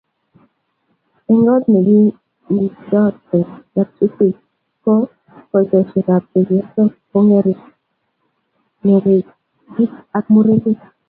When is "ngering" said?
7.27-7.61